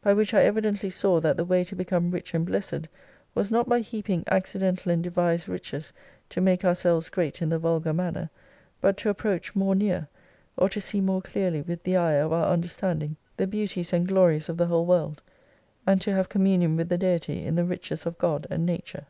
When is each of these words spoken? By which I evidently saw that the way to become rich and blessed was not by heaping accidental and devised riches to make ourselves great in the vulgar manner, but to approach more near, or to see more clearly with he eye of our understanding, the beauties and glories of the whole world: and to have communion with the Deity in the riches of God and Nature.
By 0.00 0.14
which 0.14 0.32
I 0.32 0.40
evidently 0.42 0.88
saw 0.88 1.20
that 1.20 1.36
the 1.36 1.44
way 1.44 1.62
to 1.64 1.76
become 1.76 2.10
rich 2.10 2.32
and 2.32 2.46
blessed 2.46 2.88
was 3.34 3.50
not 3.50 3.68
by 3.68 3.80
heaping 3.80 4.24
accidental 4.26 4.90
and 4.90 5.04
devised 5.04 5.50
riches 5.50 5.92
to 6.30 6.40
make 6.40 6.64
ourselves 6.64 7.10
great 7.10 7.42
in 7.42 7.50
the 7.50 7.58
vulgar 7.58 7.92
manner, 7.92 8.30
but 8.80 8.96
to 8.96 9.10
approach 9.10 9.54
more 9.54 9.74
near, 9.74 10.08
or 10.56 10.70
to 10.70 10.80
see 10.80 11.02
more 11.02 11.20
clearly 11.20 11.60
with 11.60 11.84
he 11.84 11.94
eye 11.94 12.12
of 12.12 12.32
our 12.32 12.50
understanding, 12.50 13.16
the 13.36 13.46
beauties 13.46 13.92
and 13.92 14.08
glories 14.08 14.48
of 14.48 14.56
the 14.56 14.68
whole 14.68 14.86
world: 14.86 15.20
and 15.86 16.00
to 16.00 16.12
have 16.14 16.30
communion 16.30 16.74
with 16.78 16.88
the 16.88 16.96
Deity 16.96 17.44
in 17.44 17.54
the 17.54 17.66
riches 17.66 18.06
of 18.06 18.16
God 18.16 18.46
and 18.48 18.64
Nature. 18.64 19.04